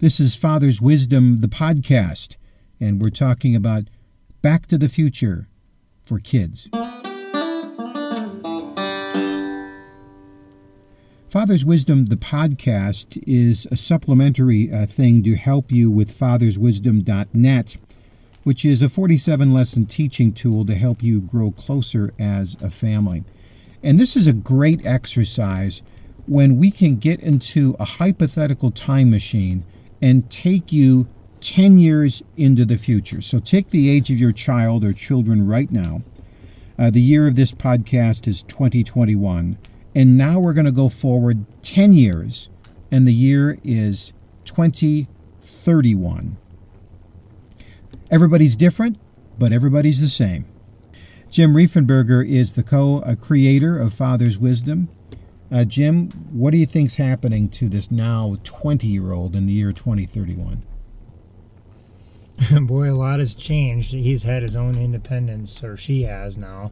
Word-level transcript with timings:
This 0.00 0.18
is 0.18 0.34
Father's 0.34 0.80
Wisdom, 0.80 1.42
the 1.42 1.46
podcast, 1.46 2.38
and 2.80 3.02
we're 3.02 3.10
talking 3.10 3.54
about 3.54 3.84
Back 4.40 4.64
to 4.68 4.78
the 4.78 4.88
Future 4.88 5.46
for 6.06 6.18
kids. 6.18 6.68
Father's 11.28 11.66
Wisdom, 11.66 12.06
the 12.06 12.16
podcast, 12.16 13.22
is 13.26 13.68
a 13.70 13.76
supplementary 13.76 14.72
uh, 14.72 14.86
thing 14.86 15.22
to 15.24 15.36
help 15.36 15.70
you 15.70 15.90
with 15.90 16.18
fatherswisdom.net, 16.18 17.76
which 18.42 18.64
is 18.64 18.80
a 18.80 18.88
47 18.88 19.52
lesson 19.52 19.84
teaching 19.84 20.32
tool 20.32 20.64
to 20.64 20.76
help 20.76 21.02
you 21.02 21.20
grow 21.20 21.50
closer 21.50 22.14
as 22.18 22.56
a 22.62 22.70
family. 22.70 23.22
And 23.82 24.00
this 24.00 24.16
is 24.16 24.26
a 24.26 24.32
great 24.32 24.86
exercise 24.86 25.82
when 26.26 26.56
we 26.56 26.70
can 26.70 26.96
get 26.96 27.20
into 27.20 27.76
a 27.78 27.84
hypothetical 27.84 28.70
time 28.70 29.10
machine 29.10 29.62
and 30.00 30.30
take 30.30 30.72
you 30.72 31.06
10 31.40 31.78
years 31.78 32.22
into 32.36 32.64
the 32.64 32.76
future. 32.76 33.20
So 33.20 33.38
take 33.38 33.70
the 33.70 33.88
age 33.88 34.10
of 34.10 34.18
your 34.18 34.32
child 34.32 34.84
or 34.84 34.92
children 34.92 35.46
right 35.46 35.70
now. 35.70 36.02
Uh, 36.78 36.90
the 36.90 37.00
year 37.00 37.26
of 37.26 37.34
this 37.36 37.52
podcast 37.52 38.26
is 38.26 38.42
2021. 38.42 39.58
And 39.94 40.16
now 40.16 40.38
we're 40.40 40.52
going 40.52 40.66
to 40.66 40.72
go 40.72 40.88
forward 40.88 41.44
10 41.62 41.92
years, 41.92 42.48
and 42.90 43.06
the 43.06 43.12
year 43.12 43.58
is 43.64 44.12
2031. 44.44 46.36
Everybody's 48.10 48.56
different, 48.56 48.98
but 49.38 49.52
everybody's 49.52 50.00
the 50.00 50.08
same. 50.08 50.44
Jim 51.30 51.54
Riefenberger 51.54 52.26
is 52.28 52.52
the 52.52 52.62
co 52.62 53.02
creator 53.20 53.78
of 53.78 53.92
Father's 53.94 54.38
Wisdom. 54.38 54.88
Uh, 55.52 55.64
Jim, 55.64 56.10
what 56.30 56.52
do 56.52 56.58
you 56.58 56.66
think's 56.66 56.96
happening 56.96 57.48
to 57.48 57.68
this 57.68 57.90
now 57.90 58.36
20 58.44 58.86
year 58.86 59.12
old 59.12 59.34
in 59.34 59.46
the 59.46 59.52
year 59.52 59.72
2031? 59.72 60.62
Boy, 62.66 62.90
a 62.90 62.94
lot 62.94 63.18
has 63.18 63.34
changed. 63.34 63.92
He's 63.92 64.22
had 64.22 64.42
his 64.42 64.54
own 64.54 64.76
independence, 64.76 65.62
or 65.62 65.76
she 65.76 66.02
has 66.02 66.38
now. 66.38 66.70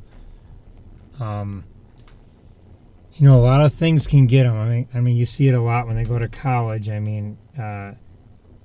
Um, 1.18 1.64
you 3.14 3.26
know, 3.26 3.36
a 3.36 3.42
lot 3.42 3.60
of 3.60 3.74
things 3.74 4.06
can 4.06 4.26
get 4.26 4.44
them. 4.44 4.56
I 4.56 4.68
mean, 4.68 4.88
I 4.94 5.00
mean, 5.00 5.16
you 5.16 5.26
see 5.26 5.48
it 5.48 5.54
a 5.54 5.60
lot 5.60 5.86
when 5.86 5.96
they 5.96 6.04
go 6.04 6.18
to 6.18 6.28
college. 6.28 6.88
I 6.88 7.00
mean, 7.00 7.36
uh, 7.58 7.94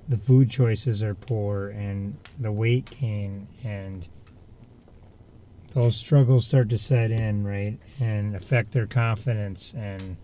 the 0.07 0.17
food 0.17 0.49
choices 0.49 1.01
are 1.01 1.15
poor, 1.15 1.69
and 1.69 2.17
the 2.39 2.51
weight 2.51 2.95
gain, 3.01 3.47
and 3.63 4.07
those 5.73 5.95
struggles 5.95 6.45
start 6.45 6.69
to 6.69 6.77
set 6.77 7.11
in, 7.11 7.43
right, 7.43 7.77
and 7.99 8.35
affect 8.35 8.71
their 8.71 8.87
confidence, 8.87 9.73
and 9.73 10.17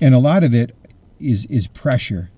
and 0.00 0.14
a 0.14 0.18
lot 0.18 0.44
of 0.44 0.54
it 0.54 0.74
is 1.20 1.46
is 1.46 1.66
pressure. 1.66 2.30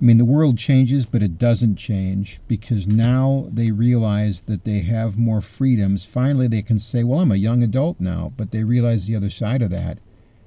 I 0.00 0.04
mean, 0.04 0.18
the 0.18 0.24
world 0.24 0.58
changes, 0.58 1.06
but 1.06 1.22
it 1.22 1.38
doesn't 1.38 1.76
change 1.76 2.40
because 2.48 2.86
now 2.86 3.48
they 3.50 3.70
realize 3.70 4.42
that 4.42 4.64
they 4.64 4.80
have 4.80 5.16
more 5.16 5.40
freedoms. 5.40 6.04
Finally, 6.04 6.48
they 6.48 6.62
can 6.62 6.78
say, 6.78 7.04
"Well, 7.04 7.20
I'm 7.20 7.32
a 7.32 7.36
young 7.36 7.62
adult 7.62 8.00
now," 8.00 8.32
but 8.36 8.50
they 8.50 8.64
realize 8.64 9.06
the 9.06 9.16
other 9.16 9.30
side 9.30 9.62
of 9.62 9.70
that 9.70 9.98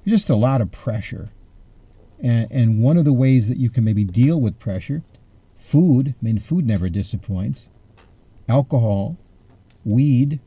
There's 0.04 0.20
just 0.20 0.30
a 0.30 0.36
lot 0.36 0.60
of 0.60 0.70
pressure. 0.70 1.30
And, 2.20 2.50
and 2.50 2.82
one 2.82 2.96
of 2.96 3.04
the 3.04 3.12
ways 3.12 3.48
that 3.48 3.58
you 3.58 3.70
can 3.70 3.84
maybe 3.84 4.04
deal 4.04 4.40
with 4.40 4.58
pressure, 4.58 5.02
food, 5.56 6.14
I 6.20 6.24
mean, 6.24 6.38
food 6.38 6.66
never 6.66 6.88
disappoints, 6.88 7.68
alcohol, 8.48 9.16
weed. 9.84 10.40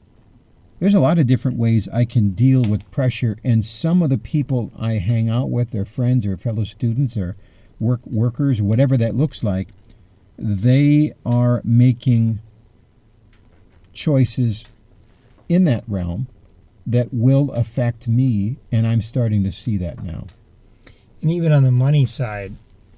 There's 0.81 0.96
a 0.96 1.00
lot 1.00 1.19
of 1.19 1.28
different 1.28 1.59
ways 1.59 1.88
I 1.90 2.06
can 2.06 2.31
deal 2.31 2.64
with 2.64 2.90
pressure. 2.90 3.38
And 3.44 3.64
some 3.64 4.02
of 4.02 4.09
the 4.09 4.18
people 4.18 4.72
I 4.75 4.94
hang 4.94 5.30
out 5.30 5.52
with, 5.52 5.69
their 5.69 5.86
friends 5.86 6.25
or 6.25 6.36
fellow 6.38 6.64
students 6.64 7.16
or 7.16 7.38
work 7.80 8.03
workers, 8.08 8.64
whatever 8.64 8.97
that 8.97 9.14
looks 9.14 9.44
like, 9.44 9.68
they 10.40 11.14
are 11.24 11.62
making 11.64 12.40
choices 13.94 14.70
in 15.47 15.66
that 15.66 15.84
realm 15.88 16.25
that 16.88 17.09
will 17.14 17.52
affect 17.52 18.08
me, 18.08 18.58
and 18.72 18.88
I'm 18.88 19.02
starting 19.02 19.44
to 19.44 19.52
see 19.52 19.78
that 19.78 20.03
now. 20.03 20.25
And 21.22 21.30
even 21.30 21.52
on 21.52 21.64
the 21.64 21.72
money 21.72 22.08
side, 22.08 22.53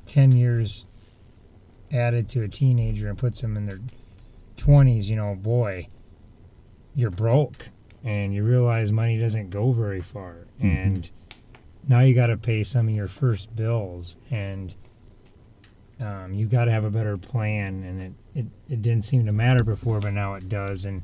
10 0.06 0.32
years 0.32 0.86
added 1.92 2.30
to 2.30 2.44
a 2.44 2.48
teenager 2.48 3.10
and 3.10 3.18
puts 3.18 3.42
them 3.42 3.58
in 3.58 3.66
their 3.66 3.82
20s, 4.56 5.04
you 5.06 5.18
know, 5.18 5.36
boy, 5.36 5.90
you're 6.96 7.12
broke 7.12 7.70
and 8.04 8.34
you 8.34 8.44
realize 8.44 8.92
money 8.92 9.18
doesn't 9.18 9.50
go 9.50 9.72
very 9.72 10.02
far. 10.02 10.46
Mm-hmm. 10.60 10.68
And 10.68 11.12
now 11.88 12.02
you 12.02 12.14
got 12.14 12.28
to 12.28 12.38
pay 12.38 12.64
some 12.64 12.88
of 12.88 12.94
your 12.94 13.08
first 13.08 13.56
bills 13.56 14.18
and 14.30 14.76
um, 16.00 16.34
you 16.34 16.46
got 16.46 16.66
to 16.66 16.72
have 16.72 16.84
a 16.84 16.90
better 16.90 17.18
plan. 17.18 17.84
And 17.84 18.02
it, 18.02 18.40
it, 18.40 18.46
it 18.70 18.82
didn't 18.82 19.06
seem 19.06 19.26
to 19.26 19.32
matter 19.32 19.64
before, 19.64 20.00
but 20.00 20.14
now 20.14 20.34
it 20.34 20.50
does. 20.50 20.86
And 20.86 21.04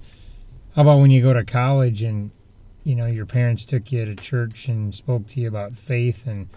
how 0.75 0.83
about 0.83 1.00
when 1.00 1.11
you 1.11 1.22
go 1.22 1.33
to 1.33 1.44
college 1.44 2.03
and 2.03 2.31
you 2.83 2.95
know 2.95 3.06
your 3.06 3.25
parents 3.25 3.66
took 3.66 3.91
you 3.91 4.06
to 4.06 4.16
church 4.16 4.67
and 4.67 4.94
spoke 4.94 5.27
to 5.27 5.39
you 5.39 5.47
about 5.47 5.75
faith 5.75 6.25
and 6.25 6.47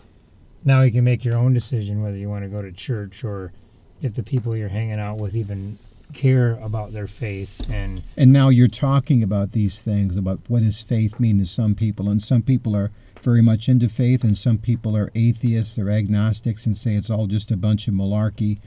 now 0.65 0.83
you 0.83 0.93
can 0.93 1.05
make 1.05 1.25
your 1.25 1.37
own 1.37 1.53
decision 1.53 2.03
whether 2.03 2.17
you 2.17 2.29
want 2.29 2.45
to 2.45 2.49
go 2.49 2.63
to 2.63 2.71
church 2.73 3.25
or 3.25 3.53
if 4.01 4.15
the 4.15 4.23
people 4.23 4.57
you're 4.57 4.69
hanging 4.69 5.01
out 5.01 5.19
with 5.19 5.35
even 5.35 5.79
care 6.13 6.59
about 6.63 6.93
their 6.93 7.07
faith 7.07 7.69
and 7.71 8.03
and 8.17 8.33
now 8.33 8.49
you're 8.49 8.69
talking 8.69 9.23
about 9.23 9.53
these 9.53 9.81
things 9.81 10.17
about 10.17 10.41
what 10.49 10.63
does 10.63 10.83
faith 10.83 11.19
mean 11.19 11.39
to 11.39 11.47
some 11.47 11.75
people 11.75 12.09
and 12.09 12.23
some 12.23 12.43
people 12.43 12.77
are 12.77 12.91
very 13.23 13.43
much 13.43 13.69
into 13.69 13.89
faith 13.89 14.25
and 14.25 14.37
some 14.37 14.59
people 14.59 14.97
are 14.97 15.11
atheists 15.15 15.79
or 15.79 15.89
agnostics 15.89 16.67
and 16.67 16.77
say 16.77 16.95
it's 16.95 17.11
all 17.11 17.27
just 17.27 17.51
a 17.51 17.57
bunch 17.57 17.87
of 17.87 17.95
malarkey 17.95 18.59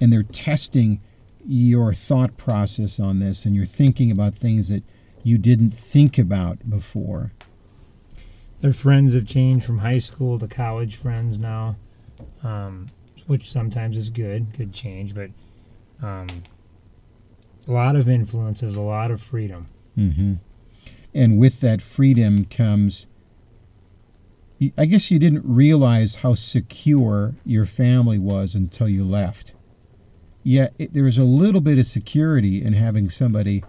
and 0.00 0.12
they're 0.12 0.22
testing 0.22 1.00
your 1.46 1.92
thought 1.92 2.36
process 2.36 2.98
on 2.98 3.18
this 3.18 3.44
and 3.44 3.54
you're 3.54 3.66
thinking 3.66 4.10
about 4.10 4.34
things 4.34 4.68
that 4.68 4.82
you 5.22 5.38
didn't 5.38 5.70
think 5.70 6.18
about 6.18 6.68
before. 6.68 7.32
Their 8.60 8.72
friends 8.72 9.14
have 9.14 9.26
changed 9.26 9.66
from 9.66 9.78
high 9.78 9.98
school 9.98 10.38
to 10.38 10.46
college 10.46 10.96
friends 10.96 11.38
now, 11.38 11.76
um, 12.42 12.88
which 13.26 13.50
sometimes 13.50 13.96
is 13.96 14.10
good, 14.10 14.56
good 14.56 14.72
change, 14.72 15.14
but 15.14 15.30
um, 16.02 16.44
a 17.66 17.72
lot 17.72 17.96
of 17.96 18.08
influences, 18.08 18.76
a 18.76 18.80
lot 18.80 19.10
of 19.10 19.20
freedom. 19.20 19.68
Mm-hmm. 19.96 20.34
And 21.14 21.38
with 21.38 21.60
that 21.60 21.80
freedom 21.80 22.44
comes, 22.44 23.06
I 24.76 24.84
guess 24.86 25.10
you 25.10 25.18
didn't 25.18 25.44
realize 25.44 26.16
how 26.16 26.34
secure 26.34 27.34
your 27.44 27.64
family 27.64 28.18
was 28.18 28.54
until 28.54 28.88
you 28.88 29.04
left. 29.04 29.54
Yet 30.42 30.74
there 30.78 31.04
was 31.04 31.18
a 31.18 31.24
little 31.24 31.60
bit 31.60 31.78
of 31.78 31.86
security 31.86 32.62
in 32.62 32.74
having 32.74 33.08
somebody 33.08 33.64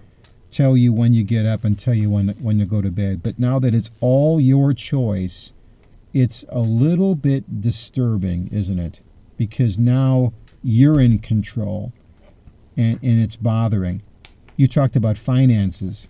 tell 0.49 0.75
you 0.75 0.93
when 0.93 1.13
you 1.13 1.23
get 1.23 1.45
up 1.45 1.63
and 1.63 1.77
tell 1.77 1.93
you 1.93 2.09
when 2.09 2.29
when 2.39 2.59
you 2.59 2.65
go 2.65 2.81
to 2.81 2.91
bed. 2.91 3.23
But 3.23 3.39
now 3.39 3.59
that 3.59 3.73
it's 3.73 3.91
all 4.01 4.39
your 4.39 4.73
choice, 4.73 5.53
it's 6.13 6.43
a 6.49 6.59
little 6.59 7.15
bit 7.15 7.61
disturbing, 7.61 8.49
isn't 8.51 8.79
it? 8.79 9.01
Because 9.37 9.77
now 9.77 10.33
you're 10.63 10.99
in 10.99 11.19
control 11.19 11.93
and, 12.77 12.99
and 13.01 13.21
it's 13.21 13.35
bothering. 13.35 14.01
You 14.55 14.67
talked 14.67 14.95
about 14.95 15.17
finances. 15.17 16.07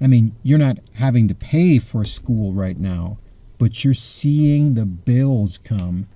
I 0.00 0.06
mean, 0.06 0.36
you're 0.42 0.58
not 0.58 0.78
having 0.94 1.28
to 1.28 1.34
pay 1.34 1.78
for 1.78 2.04
school 2.04 2.52
right 2.52 2.78
now, 2.78 3.18
but 3.58 3.84
you're 3.84 3.94
seeing 3.94 4.74
the 4.74 4.86
bills 4.86 5.58
come 5.58 6.08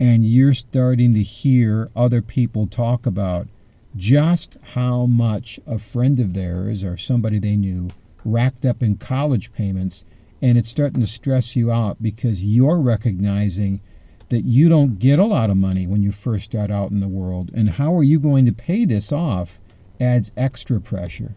and 0.00 0.24
you're 0.24 0.54
starting 0.54 1.14
to 1.14 1.22
hear 1.22 1.90
other 1.96 2.22
people 2.22 2.66
talk 2.66 3.06
about 3.06 3.48
just 3.96 4.56
how 4.74 5.06
much 5.06 5.58
a 5.66 5.78
friend 5.78 6.20
of 6.20 6.34
theirs 6.34 6.84
or 6.84 6.96
somebody 6.96 7.38
they 7.38 7.56
knew 7.56 7.90
racked 8.24 8.64
up 8.64 8.82
in 8.82 8.96
college 8.96 9.52
payments, 9.52 10.04
and 10.40 10.56
it's 10.56 10.68
starting 10.68 11.00
to 11.00 11.06
stress 11.06 11.56
you 11.56 11.72
out 11.72 12.02
because 12.02 12.44
you're 12.44 12.80
recognizing 12.80 13.80
that 14.28 14.42
you 14.42 14.68
don't 14.68 14.98
get 14.98 15.18
a 15.18 15.24
lot 15.24 15.50
of 15.50 15.56
money 15.56 15.86
when 15.86 16.02
you 16.02 16.12
first 16.12 16.44
start 16.44 16.70
out 16.70 16.90
in 16.90 17.00
the 17.00 17.08
world. 17.08 17.50
And 17.54 17.70
how 17.70 17.94
are 17.94 18.02
you 18.02 18.20
going 18.20 18.44
to 18.44 18.52
pay 18.52 18.84
this 18.84 19.10
off 19.12 19.60
adds 20.00 20.32
extra 20.36 20.80
pressure. 20.80 21.34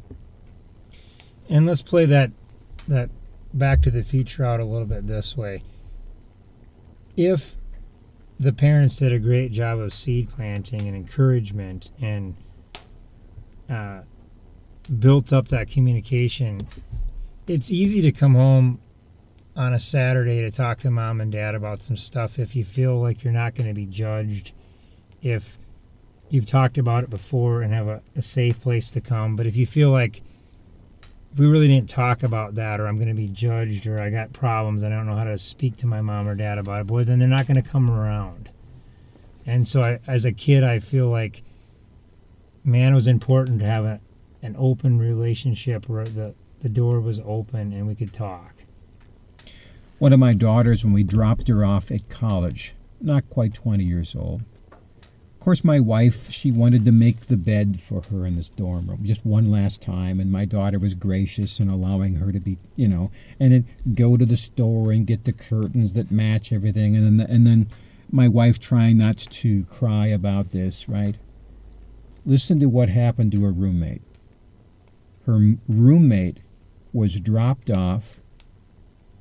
And 1.50 1.66
let's 1.66 1.82
play 1.82 2.06
that 2.06 2.32
that 2.88 3.10
back 3.54 3.82
to 3.84 3.92
the 3.92 4.04
future 4.04 4.46
out 4.46 4.60
a 4.60 4.66
little 4.66 4.88
bit 4.88 5.08
this 5.08 5.36
way. 5.36 5.64
If 7.18 7.56
the 8.40 8.54
parents 8.54 8.98
did 8.98 9.12
a 9.12 9.20
great 9.20 9.52
job 9.52 9.80
of 9.80 9.94
seed 9.94 10.30
planting 10.30 10.88
and 10.88 10.96
encouragement 10.96 11.92
and 12.02 12.36
uh, 13.70 14.02
built 15.00 15.32
up 15.32 15.50
that 15.50 15.70
communication, 15.70 16.68
it's 17.48 17.70
easy 17.70 18.02
to 18.02 18.12
come 18.12 18.34
home 18.34 18.80
on 19.56 19.74
a 19.74 19.80
Saturday 19.80 20.42
to 20.42 20.52
talk 20.52 20.80
to 20.80 20.92
mom 20.92 21.20
and 21.20 21.32
dad 21.32 21.56
about 21.56 21.82
some 21.82 21.98
stuff 21.98 22.40
if 22.40 22.56
you 22.56 22.64
feel 22.64 23.00
like 23.00 23.24
you're 23.24 23.34
not 23.34 23.56
going 23.56 23.68
to 23.68 23.74
be 23.74 23.86
judged, 23.86 24.54
if 25.22 25.58
you've 26.30 26.46
talked 26.46 26.78
about 26.78 27.04
it 27.04 27.10
before 27.10 27.62
and 27.62 27.74
have 27.74 27.88
a, 27.88 28.02
a, 28.16 28.22
safe 28.22 28.60
place 28.62 28.90
to 28.92 29.02
come. 29.02 29.36
But 29.36 29.46
if 29.46 29.58
you 29.58 29.66
feel 29.66 29.90
like 29.90 30.22
we 31.36 31.48
really 31.48 31.68
didn't 31.68 31.90
talk 31.90 32.24
about 32.24 32.56
that, 32.56 32.80
or 32.80 32.88
I'm 32.88 32.96
going 32.96 33.10
to 33.10 33.14
be 33.14 33.28
judged, 33.28 33.86
or 33.86 34.02
I 34.02 34.10
got 34.10 34.32
problems, 34.32 34.84
and 34.84 34.94
I 34.94 34.98
don't 34.98 35.08
know 35.08 35.16
how 35.16 35.26
to 35.26 35.38
speak 35.38 35.76
to 35.78 35.88
my 35.88 36.02
mom 36.02 36.28
or 36.28 36.36
dad 36.36 36.58
about 36.58 36.82
it, 36.82 36.88
boy, 36.88 37.04
then 37.04 37.20
they're 37.20 37.28
not 37.28 37.48
going 37.48 37.62
to 37.62 37.70
come 37.70 37.92
around. 37.92 38.50
And 39.46 39.68
so, 39.68 39.82
I, 39.82 40.00
as 40.08 40.24
a 40.24 40.32
kid, 40.32 40.64
I 40.64 40.80
feel 40.80 41.08
like, 41.08 41.44
man, 42.64 42.94
it 42.94 42.96
was 42.96 43.08
important 43.08 43.60
to 43.60 43.66
have 43.66 43.84
a, 43.84 44.00
an 44.42 44.56
open 44.58 44.98
relationship 44.98 45.90
where 45.90 46.06
the, 46.06 46.36
the 46.62 46.70
door 46.70 47.02
was 47.02 47.20
open 47.26 47.74
and 47.74 47.88
we 47.88 47.96
could 47.96 48.14
talk. 48.14 48.56
One 50.02 50.14
of 50.14 50.20
my 50.20 50.34
daughters, 50.34 50.84
when 50.84 50.94
we 50.94 51.04
dropped 51.04 51.48
her 51.48 51.64
off 51.64 51.92
at 51.92 52.10
college, 52.10 52.74
not 53.00 53.30
quite 53.30 53.54
20 53.54 53.84
years 53.84 54.16
old, 54.16 54.42
of 54.72 55.40
course, 55.40 55.64
my 55.64 55.80
wife, 55.80 56.32
she 56.32 56.52
wanted 56.52 56.86
to 56.86 56.92
make 56.92 57.28
the 57.28 57.38
bed 57.38 57.80
for 57.80 58.02
her 58.10 58.26
in 58.26 58.36
this 58.36 58.50
dorm 58.50 58.88
room 58.88 59.02
just 59.04 59.24
one 59.24 59.52
last 59.52 59.80
time, 59.80 60.20
and 60.20 60.32
my 60.32 60.44
daughter 60.44 60.80
was 60.80 60.96
gracious 60.96 61.60
in 61.60 61.70
allowing 61.70 62.16
her 62.16 62.32
to 62.32 62.40
be, 62.40 62.58
you 62.76 62.88
know, 62.88 63.12
and 63.40 63.54
then 63.54 63.68
go 63.94 64.18
to 64.18 64.26
the 64.26 64.38
store 64.38 64.92
and 64.92 65.06
get 65.06 65.26
the 65.26 65.34
curtains 65.34 65.94
that 65.94 66.10
match 66.10 66.52
everything, 66.52 66.96
and 66.96 67.20
then 67.20 67.28
and 67.30 67.46
then 67.46 67.70
my 68.12 68.28
wife 68.28 68.60
trying 68.60 68.98
not 68.98 69.18
to 69.18 69.66
cry 69.66 70.08
about 70.08 70.48
this, 70.48 70.90
right? 70.90 71.18
Listen 72.26 72.60
to 72.60 72.70
what 72.70 72.90
happened 72.90 73.34
to 73.34 73.44
her 73.44 73.52
roommate. 73.52 74.02
Her 75.28 75.58
roommate 75.68 76.38
was 76.92 77.20
dropped 77.20 77.70
off 77.70 78.21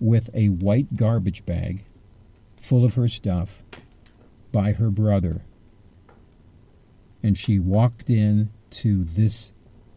with 0.01 0.31
a 0.35 0.49
white 0.49 0.97
garbage 0.97 1.47
bag 1.47 1.85
full 2.59 2.85
of 2.85 2.95
her 2.95 3.07
stuff 3.07 3.63
by 4.51 4.73
her 4.73 4.91
brother 4.91 5.43
and 7.23 7.37
she 7.37 7.59
walked 7.59 8.11
in 8.11 8.51
to 8.71 9.05
this 9.05 9.53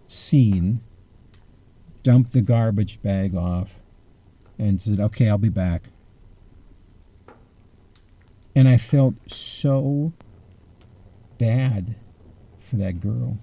scene, 0.08 0.82
dumped 2.04 2.34
the 2.34 2.42
garbage 2.42 3.02
bag 3.02 3.36
off, 3.36 3.80
and 4.60 4.82
said, 4.82 5.00
Okay, 5.00 5.30
I'll 5.30 5.38
be 5.38 5.50
back. 5.50 5.84
And 8.56 8.68
I 8.68 8.78
felt 8.78 9.16
so 9.32 10.14
bad 11.38 11.96
for 12.60 12.76
that 12.76 13.00
girl. 13.00 13.38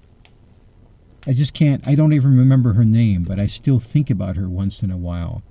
I 1.27 1.33
just 1.33 1.53
can't, 1.53 1.87
I 1.87 1.95
don't 1.95 2.13
even 2.13 2.37
remember 2.37 2.75
her 2.75 2.85
name, 2.85 3.25
but 3.25 3.39
I 3.39 3.47
still 3.47 3.79
think 3.79 4.09
about 4.09 4.37
her 4.37 4.49
once 4.49 4.83
in 4.83 4.91
a 4.91 4.97
while. 4.97 5.43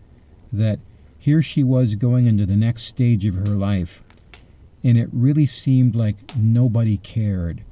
That 0.51 0.79
here 1.19 1.41
she 1.41 1.63
was 1.63 1.95
going 1.95 2.25
into 2.25 2.45
the 2.45 2.55
next 2.55 2.83
stage 2.83 3.25
of 3.25 3.35
her 3.35 3.55
life, 3.55 4.01
and 4.83 4.97
it 4.97 5.09
really 5.11 5.45
seemed 5.45 5.95
like 5.95 6.35
nobody 6.35 6.97
cared. 6.97 7.63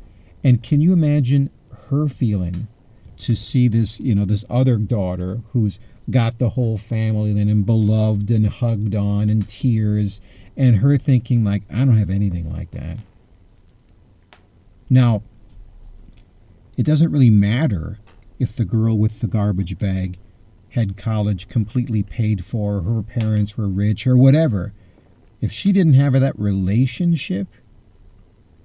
And 0.43 0.61
can 0.61 0.81
you 0.81 0.93
imagine 0.93 1.49
her 1.89 2.07
feeling 2.07 2.67
to 3.19 3.33
see 3.33 3.67
this, 3.67 3.99
you 3.99 4.13
know, 4.13 4.25
this 4.25 4.45
other 4.49 4.77
daughter 4.77 5.41
who's 5.53 5.79
got 6.09 6.37
the 6.37 6.49
whole 6.49 6.77
family 6.77 7.31
and 7.31 7.65
beloved 7.65 8.29
and 8.29 8.47
hugged 8.47 8.95
on 8.95 9.29
and 9.29 9.47
tears, 9.47 10.21
and 10.55 10.77
her 10.77 10.97
thinking, 10.97 11.43
like, 11.43 11.63
I 11.71 11.79
don't 11.79 11.97
have 11.97 12.09
anything 12.09 12.51
like 12.51 12.71
that. 12.71 12.97
Now, 14.89 15.23
it 16.77 16.83
doesn't 16.83 17.11
really 17.11 17.29
matter 17.29 17.99
if 18.39 18.55
the 18.55 18.65
girl 18.65 18.97
with 18.97 19.19
the 19.19 19.27
garbage 19.27 19.79
bag 19.79 20.19
had 20.77 20.95
college 20.95 21.47
completely 21.47 22.03
paid 22.03 22.45
for, 22.45 22.81
her 22.81 23.01
parents 23.01 23.57
were 23.57 23.67
rich, 23.67 24.05
or 24.05 24.15
whatever. 24.15 24.73
If 25.41 25.51
she 25.51 25.71
didn't 25.71 25.93
have 25.93 26.13
that 26.13 26.37
relationship, 26.37 27.47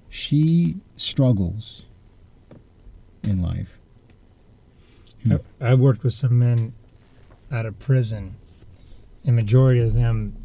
she 0.09 0.77
struggles 0.95 1.85
in 3.23 3.41
life. 3.41 3.79
Hmm. 5.23 5.37
I've 5.59 5.79
worked 5.79 6.03
with 6.03 6.13
some 6.13 6.37
men 6.37 6.73
out 7.51 7.65
of 7.65 7.79
prison, 7.79 8.35
and 9.25 9.35
majority 9.35 9.81
of 9.81 9.95
them, 9.95 10.35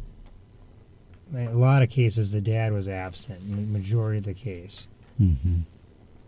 in 1.31 1.47
a 1.47 1.53
lot 1.53 1.83
of 1.83 1.91
cases, 1.91 2.31
the 2.31 2.41
dad 2.41 2.73
was 2.73 2.89
absent. 2.89 3.47
Majority 3.47 4.17
of 4.17 4.23
the 4.23 4.33
case. 4.33 4.87
Mm-hmm. 5.21 5.59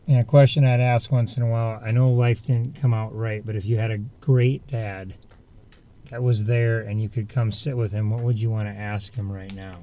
And 0.08 0.20
a 0.20 0.24
question 0.24 0.66
I'd 0.66 0.80
ask 0.80 1.12
once 1.12 1.36
in 1.36 1.42
a 1.42 1.48
while: 1.48 1.82
I 1.84 1.90
know 1.90 2.10
life 2.12 2.46
didn't 2.46 2.76
come 2.76 2.94
out 2.94 3.16
right, 3.16 3.44
but 3.44 3.56
if 3.56 3.66
you 3.66 3.78
had 3.78 3.90
a 3.90 3.98
great 4.20 4.68
dad 4.68 5.16
that 6.12 6.22
was 6.22 6.46
there 6.46 6.82
and 6.82 7.02
you 7.02 7.10
could 7.10 7.28
come 7.30 7.52
sit 7.52 7.76
with 7.76 7.92
him, 7.92 8.12
what 8.12 8.22
would 8.22 8.40
you 8.40 8.52
want 8.52 8.68
to 8.68 8.74
ask 8.74 9.16
him 9.16 9.32
right 9.32 9.54
now? 9.56 9.80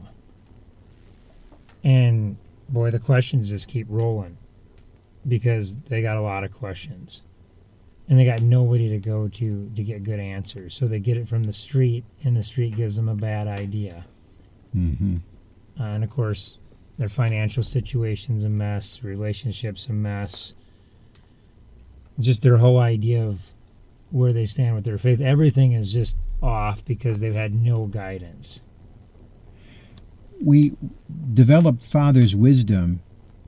And 1.82 2.36
boy, 2.68 2.90
the 2.90 2.98
questions 2.98 3.48
just 3.48 3.68
keep 3.68 3.86
rolling 3.88 4.36
because 5.26 5.76
they 5.76 6.02
got 6.02 6.16
a 6.16 6.20
lot 6.20 6.44
of 6.44 6.52
questions 6.52 7.22
and 8.08 8.18
they 8.18 8.24
got 8.24 8.40
nobody 8.40 8.88
to 8.88 8.98
go 8.98 9.28
to 9.28 9.70
to 9.74 9.82
get 9.82 10.02
good 10.02 10.20
answers. 10.20 10.74
So 10.74 10.86
they 10.86 10.98
get 10.98 11.16
it 11.16 11.28
from 11.28 11.44
the 11.44 11.52
street, 11.52 12.04
and 12.24 12.36
the 12.36 12.42
street 12.42 12.74
gives 12.74 12.96
them 12.96 13.08
a 13.08 13.14
bad 13.14 13.46
idea. 13.46 14.06
Mm-hmm. 14.74 15.16
Uh, 15.78 15.84
and 15.84 16.02
of 16.02 16.10
course, 16.10 16.58
their 16.96 17.10
financial 17.10 17.62
situation's 17.62 18.44
a 18.44 18.48
mess, 18.48 19.04
relationships 19.04 19.88
a 19.88 19.92
mess. 19.92 20.54
Just 22.18 22.42
their 22.42 22.56
whole 22.56 22.78
idea 22.78 23.24
of 23.24 23.52
where 24.10 24.32
they 24.32 24.46
stand 24.46 24.74
with 24.74 24.84
their 24.84 24.98
faith, 24.98 25.20
everything 25.20 25.72
is 25.72 25.92
just 25.92 26.16
off 26.42 26.84
because 26.84 27.20
they've 27.20 27.34
had 27.34 27.54
no 27.54 27.86
guidance 27.86 28.60
we 30.40 30.76
developed 31.32 31.82
Father's 31.82 32.34
wisdom 32.36 33.00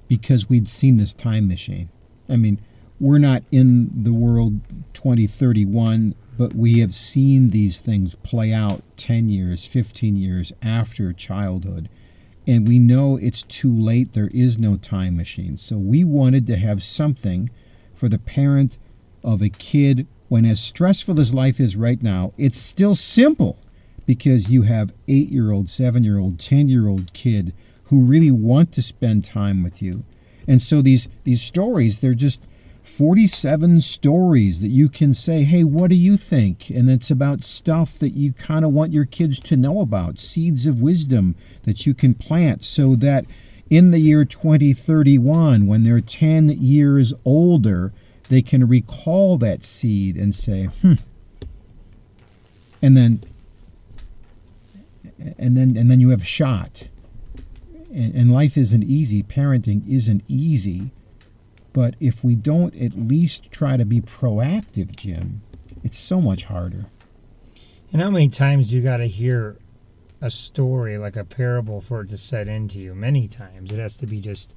because 0.09 0.49
we'd 0.49 0.69
seen 0.69 0.97
this 0.97 1.15
time 1.15 1.47
machine. 1.49 1.89
I 2.29 2.37
mean, 2.37 2.61
we're 2.99 3.19
not 3.19 3.43
in 3.51 3.91
the 4.03 4.13
world 4.13 4.61
2031, 4.93 6.15
but 6.37 6.55
we 6.55 6.81
have 6.81 6.95
seen 6.95 7.51
these 7.51 7.81
things 7.81 8.15
play 8.17 8.53
out 8.53 8.83
10 8.97 9.29
years, 9.29 9.67
15 9.67 10.17
years 10.17 10.53
after 10.63 11.13
childhood. 11.13 11.89
And 12.47 12.67
we 12.67 12.79
know 12.79 13.17
it's 13.17 13.43
too 13.43 13.73
late. 13.73 14.13
There 14.13 14.31
is 14.33 14.59
no 14.59 14.77
time 14.77 15.17
machine. 15.17 15.57
So 15.57 15.79
we 15.79 16.03
wanted 16.05 16.47
to 16.49 16.57
have 16.57 16.83
something 16.83 17.51
for 17.95 18.09
the 18.09 18.19
parent 18.19 18.79
of 19.23 19.43
a 19.43 19.49
kid 19.49 20.07
when, 20.31 20.47
as 20.47 20.61
stressful 20.61 21.19
as 21.19 21.35
life 21.35 21.59
is 21.59 21.75
right 21.75 22.01
now, 22.01 22.33
it's 22.39 22.59
still 22.59 22.95
simple 22.95 23.59
because 24.07 24.49
you 24.49 24.63
have 24.63 24.95
eight 25.09 25.29
year 25.29 25.51
old, 25.51 25.69
seven 25.69 26.05
year 26.05 26.19
old, 26.19 26.39
10 26.39 26.69
year 26.69 26.87
old 26.87 27.13
kid 27.13 27.53
who 27.87 28.03
really 28.05 28.31
want 28.31 28.71
to 28.73 28.81
spend 28.81 29.25
time 29.25 29.65
with 29.65 29.83
you. 29.83 30.05
And 30.47 30.63
so 30.63 30.83
these, 30.83 31.09
these 31.25 31.43
stories, 31.43 31.99
they're 31.99 32.15
just 32.15 32.41
47 32.85 33.81
stories 33.81 34.61
that 34.61 34.69
you 34.69 34.89
can 34.89 35.13
say, 35.13 35.43
hey, 35.43 35.65
what 35.65 35.91
do 35.91 35.97
you 35.97 36.17
think? 36.17 36.71
And 36.71 36.89
it's 36.89 37.11
about 37.11 37.43
stuff 37.43 37.99
that 37.99 38.11
you 38.11 38.33
kind 38.33 38.65
of 38.65 38.73
want 38.73 38.93
your 38.93 39.07
kids 39.07 39.41
to 39.41 39.57
know 39.57 39.81
about, 39.81 40.21
seeds 40.21 40.65
of 40.65 40.81
wisdom 40.81 41.35
that 41.65 41.87
you 41.87 41.93
can 41.93 42.15
plant 42.15 42.63
so 42.63 42.95
that 42.95 43.25
in 43.69 43.91
the 43.91 43.99
year 43.99 44.25
2031, 44.25 45.67
when 45.67 45.83
they're 45.83 46.01
10 46.01 46.51
years 46.51 47.13
older, 47.25 47.93
they 48.31 48.41
can 48.43 48.67
recall 48.67 49.37
that 49.39 49.65
seed 49.65 50.17
and 50.17 50.35
say, 50.35 50.67
hmm. 50.67 50.95
And 52.81 52.97
then 52.97 53.23
and 55.37 55.57
then 55.57 55.77
and 55.77 55.91
then 55.91 56.01
you 56.01 56.11
have 56.11 56.25
shot. 56.25 56.89
And, 57.93 58.15
and 58.15 58.33
life 58.33 58.57
isn't 58.57 58.85
easy. 58.85 59.23
Parenting 59.23 59.87
isn't 59.87 60.23
easy. 60.29 60.93
But 61.73 61.97
if 62.01 62.25
we 62.25 62.37
don't 62.37 62.75
at 62.77 62.97
least 62.97 63.51
try 63.51 63.77
to 63.77 63.85
be 63.85 64.01
proactive, 64.01 64.97
Jim, 64.97 65.43
it's 65.83 65.99
so 65.99 66.21
much 66.21 66.45
harder. 66.45 66.87
And 67.93 68.01
how 68.01 68.11
many 68.11 68.29
times 68.29 68.73
you 68.73 68.81
got 68.81 68.99
to 68.99 69.09
hear 69.09 69.57
a 70.21 70.31
story 70.31 70.99
like 70.99 71.17
a 71.17 71.25
parable 71.25 71.81
for 71.81 72.03
it 72.03 72.11
to 72.11 72.17
set 72.17 72.47
into 72.47 72.79
you? 72.79 72.95
Many 72.95 73.27
times. 73.27 73.73
It 73.73 73.79
has 73.79 73.97
to 73.99 74.07
be 74.07 74.21
just 74.21 74.55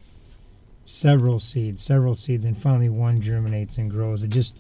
several 0.85 1.39
seeds, 1.39 1.83
several 1.83 2.15
seeds, 2.15 2.45
and 2.45 2.57
finally 2.57 2.89
one 2.89 3.21
germinates 3.21 3.77
and 3.77 3.89
grows. 3.89 4.23
It 4.23 4.29
just 4.29 4.57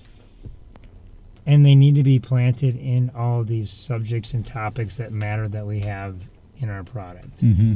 and 1.45 1.65
they 1.65 1.75
need 1.75 1.95
to 1.95 2.03
be 2.03 2.19
planted 2.19 2.75
in 2.77 3.11
all 3.15 3.43
these 3.43 3.69
subjects 3.69 4.33
and 4.33 4.45
topics 4.45 4.97
that 4.97 5.11
matter 5.11 5.47
that 5.47 5.65
we 5.65 5.81
have 5.81 6.29
in 6.59 6.69
our 6.69 6.83
product. 6.83 7.43
Mm-hmm. 7.43 7.73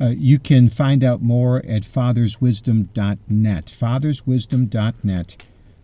Uh, 0.00 0.08
you 0.10 0.38
can 0.38 0.68
find 0.68 1.02
out 1.04 1.22
more 1.22 1.58
at 1.58 1.82
fatherswisdom.net. 1.82 3.66
Fatherswisdom.net. 3.66 5.36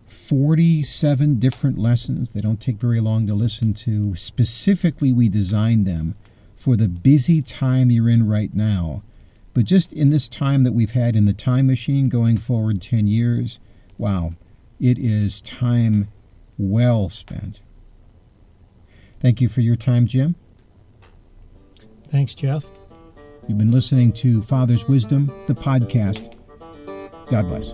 47 0.05 1.39
different 1.39 1.77
lessons. 1.77 2.31
They 2.31 2.41
don't 2.41 2.61
take 2.61 2.77
very 2.77 2.99
long 2.99 3.27
to 3.27 3.35
listen 3.35 3.73
to. 3.75 4.15
Specifically, 4.15 5.11
we 5.11 5.29
designed 5.29 5.85
them 5.85 6.15
for 6.55 6.75
the 6.75 6.87
busy 6.87 7.41
time 7.41 7.91
you're 7.91 8.09
in 8.09 8.27
right 8.27 8.53
now. 8.53 9.03
But 9.57 9.65
just 9.65 9.91
in 9.91 10.11
this 10.11 10.27
time 10.27 10.65
that 10.65 10.73
we've 10.73 10.91
had 10.91 11.15
in 11.15 11.25
the 11.25 11.33
time 11.33 11.65
machine 11.65 12.09
going 12.09 12.37
forward 12.37 12.79
10 12.79 13.07
years, 13.07 13.59
wow, 13.97 14.35
it 14.79 14.99
is 14.99 15.41
time 15.41 16.09
well 16.59 17.09
spent. 17.09 17.59
Thank 19.19 19.41
you 19.41 19.49
for 19.49 19.61
your 19.61 19.75
time, 19.75 20.05
Jim. 20.05 20.35
Thanks, 22.09 22.35
Jeff. 22.35 22.67
You've 23.47 23.57
been 23.57 23.71
listening 23.71 24.11
to 24.13 24.43
Father's 24.43 24.87
Wisdom, 24.87 25.25
the 25.47 25.55
podcast. 25.55 26.35
God 27.31 27.47
bless. 27.47 27.73